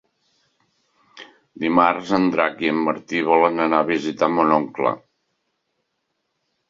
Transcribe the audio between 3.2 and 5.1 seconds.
volen anar a visitar mon oncle.